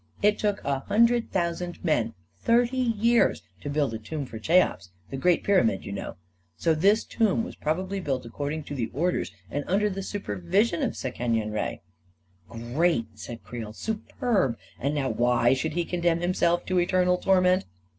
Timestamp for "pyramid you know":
5.43-6.15